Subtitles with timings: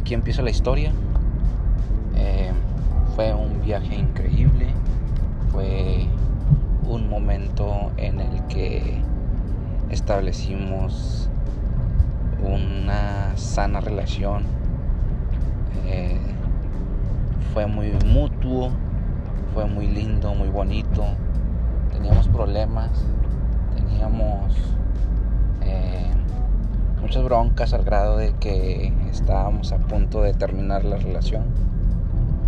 [0.00, 0.92] aquí empieza la historia.
[2.16, 2.52] Eh,
[3.14, 4.68] fue un viaje increíble.
[5.52, 6.06] Fue
[6.88, 9.00] un momento en el que
[9.90, 11.28] establecimos
[12.42, 14.44] una sana relación.
[15.86, 16.18] Eh,
[17.52, 18.70] fue muy mutuo,
[19.52, 21.04] fue muy lindo, muy bonito.
[21.92, 22.90] Teníamos problemas,
[23.74, 24.54] teníamos
[27.10, 31.42] muchas broncas al grado de que estábamos a punto de terminar la relación.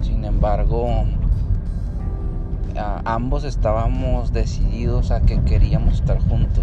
[0.00, 0.86] Sin embargo,
[3.04, 6.62] ambos estábamos decididos a que queríamos estar juntos.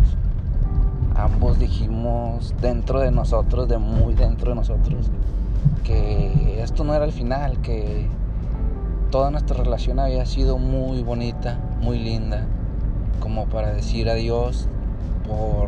[1.18, 5.12] Ambos dijimos dentro de nosotros, de muy dentro de nosotros,
[5.84, 8.08] que esto no era el final, que
[9.10, 12.46] toda nuestra relación había sido muy bonita, muy linda,
[13.20, 14.70] como para decir adiós
[15.28, 15.68] por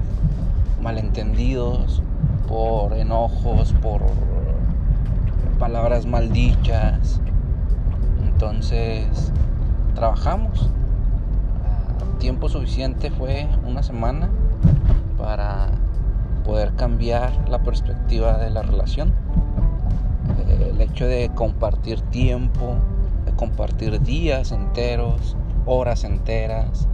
[0.81, 2.01] malentendidos,
[2.53, 4.03] por enojos, por
[5.57, 7.19] palabras maldichas.
[8.23, 9.31] Entonces
[9.95, 10.69] trabajamos.
[12.19, 14.29] Tiempo suficiente fue una semana
[15.17, 15.71] para
[16.45, 19.15] poder cambiar la perspectiva de la relación.
[20.47, 22.75] El hecho de compartir tiempo,
[23.25, 26.87] de compartir días enteros, horas enteras,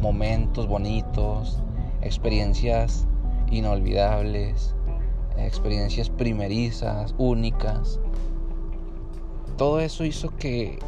[0.00, 1.62] momentos bonitos,
[2.00, 3.06] experiencias
[3.50, 4.75] inolvidables,
[5.38, 8.00] experiencias primerizas, únicas.
[9.56, 10.78] Todo eso hizo que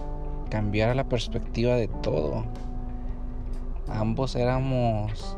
[0.50, 2.44] cambiara la perspectiva de todo.
[3.88, 5.36] Ambos éramos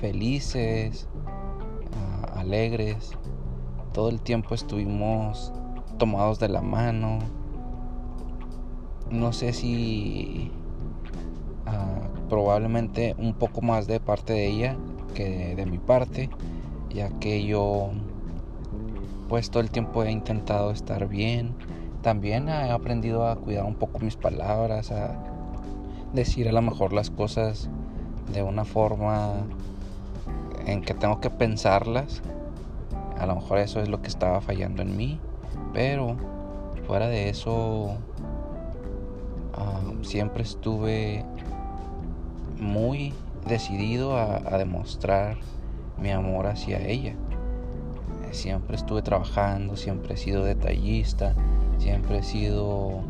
[0.00, 1.08] felices,
[1.94, 3.12] ah, alegres.
[3.92, 5.52] Todo el tiempo estuvimos
[5.98, 7.18] tomados de la mano.
[9.10, 10.52] No sé si
[11.66, 14.76] ah, probablemente un poco más de parte de ella
[15.14, 16.30] que de mi parte,
[16.90, 17.90] ya que yo
[19.28, 21.54] pues todo el tiempo he intentado estar bien.
[22.02, 25.18] También he aprendido a cuidar un poco mis palabras, a
[26.12, 27.68] decir a lo mejor las cosas
[28.32, 29.34] de una forma
[30.66, 32.22] en que tengo que pensarlas.
[33.18, 35.18] A lo mejor eso es lo que estaba fallando en mí,
[35.72, 36.16] pero
[36.86, 37.96] fuera de eso
[39.54, 41.24] ah, siempre estuve
[42.58, 43.12] muy
[43.46, 45.36] decidido a, demostrar
[46.00, 47.14] mi amor hacia ella.
[48.32, 51.34] Siempre estuve trabajando, siempre he sido detallista,
[51.78, 53.02] siempre he sido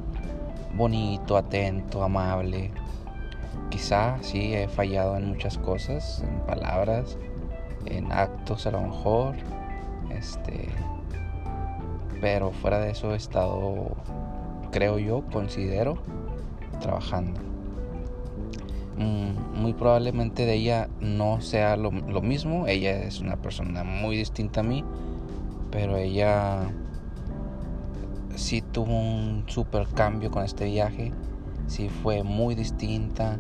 [0.74, 2.70] bonito, atento, amable.
[3.70, 7.18] Quizá sí he fallado en muchas cosas, en palabras,
[7.86, 9.34] en actos a lo mejor.
[10.10, 10.68] Este,
[12.20, 13.96] pero fuera de eso he estado,
[14.72, 15.98] creo yo, considero,
[16.80, 17.40] trabajando.
[18.98, 22.66] Mm, muy probablemente de ella no sea lo, mismo.
[22.66, 24.84] Ella es una persona muy distinta a mí.
[25.70, 26.70] Pero ella
[28.34, 31.12] sí tuvo un super cambio con este viaje.
[31.68, 33.38] Sí fue muy distinta.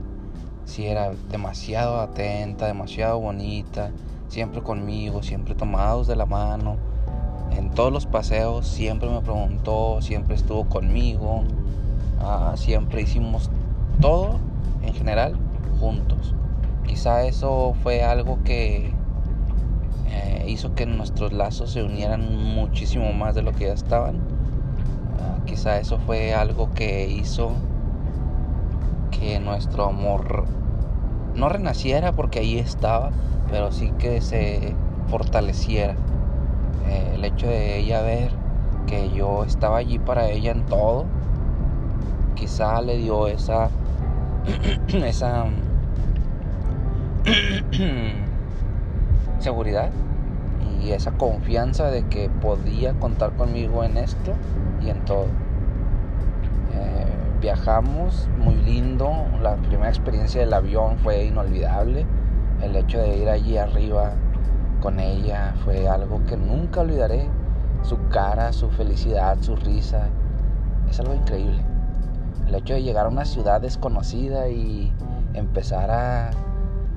[0.64, 3.90] Sí era demasiado atenta, demasiado bonita.
[4.28, 6.76] Siempre conmigo, siempre tomados de la mano.
[7.50, 11.42] En todos los paseos siempre me preguntó, siempre estuvo conmigo.
[12.20, 13.50] Ah, siempre hicimos
[14.00, 14.38] todo
[14.82, 15.47] en general
[15.80, 16.34] juntos.
[16.86, 18.92] Quizá eso fue algo que
[20.06, 24.16] eh, hizo que nuestros lazos se unieran muchísimo más de lo que ya estaban.
[25.20, 27.50] Ah, quizá eso fue algo que hizo
[29.10, 30.46] que nuestro amor
[31.34, 33.10] no renaciera porque ahí estaba,
[33.50, 34.74] pero sí que se
[35.08, 35.94] fortaleciera.
[36.88, 38.32] Eh, el hecho de ella ver
[38.86, 41.04] que yo estaba allí para ella en todo,
[42.34, 43.68] quizá le dio esa,
[44.88, 45.46] esa
[49.40, 49.90] seguridad
[50.82, 54.32] y esa confianza de que podía contar conmigo en esto
[54.80, 55.26] y en todo.
[56.74, 57.06] Eh,
[57.40, 62.06] viajamos muy lindo, la primera experiencia del avión fue inolvidable,
[62.62, 64.12] el hecho de ir allí arriba
[64.80, 67.28] con ella fue algo que nunca olvidaré,
[67.82, 70.08] su cara, su felicidad, su risa,
[70.88, 71.60] es algo increíble.
[72.46, 74.92] El hecho de llegar a una ciudad desconocida y
[75.34, 76.30] empezar a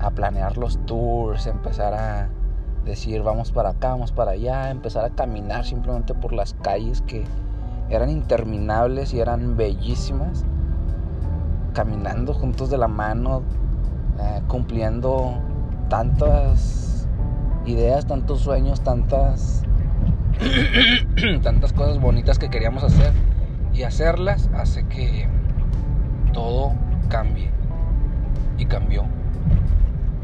[0.01, 2.30] a planear los tours, empezar a
[2.86, 7.24] decir vamos para acá, vamos para allá, empezar a caminar simplemente por las calles que
[7.89, 10.44] eran interminables y eran bellísimas,
[11.74, 13.44] caminando juntos de la mano,
[14.19, 15.36] eh, cumpliendo
[15.89, 17.07] tantas
[17.65, 19.63] ideas, tantos sueños, tantas
[21.44, 23.13] tantas cosas bonitas que queríamos hacer.
[23.74, 25.30] Y hacerlas hace que
[26.33, 26.74] todo
[27.09, 27.51] cambie.
[28.57, 29.06] Y cambió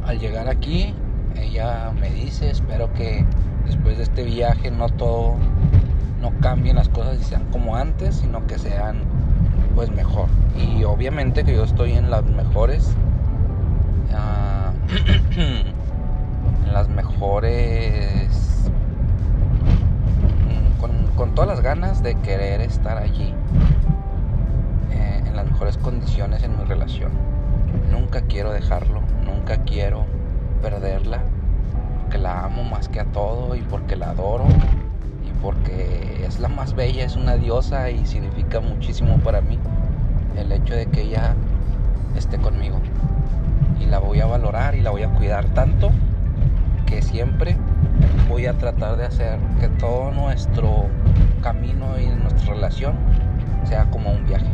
[0.07, 0.93] al llegar aquí,
[1.35, 3.25] ella me dice, espero que
[3.65, 5.35] después de este viaje no todo,
[6.21, 9.01] no cambien las cosas y sean como antes, sino que sean
[9.75, 10.29] pues mejor.
[10.57, 12.95] Y obviamente que yo estoy en las mejores,
[14.13, 14.71] uh,
[15.37, 18.71] en las mejores,
[20.45, 23.33] mm, con, con, todas las ganas de querer estar allí,
[24.91, 27.11] eh, en las mejores condiciones en mi relación.
[27.91, 30.05] Nunca quiero dejarlo, nunca quiero
[30.61, 31.23] perderla,
[32.01, 34.45] porque la amo más que a todo y porque la adoro
[35.41, 39.59] porque es la más bella, es una diosa y significa muchísimo para mí
[40.35, 41.35] el hecho de que ella
[42.15, 42.79] esté conmigo.
[43.79, 45.91] Y la voy a valorar y la voy a cuidar tanto
[46.85, 47.55] que siempre
[48.29, 50.87] voy a tratar de hacer que todo nuestro
[51.41, 52.95] camino y nuestra relación
[53.65, 54.47] sea como un viaje.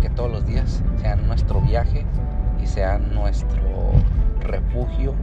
[0.00, 1.53] Que todos los días sean nuestro
[2.74, 3.92] sean nuestro
[4.40, 5.14] refugio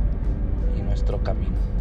[0.78, 1.81] y nuestro camino.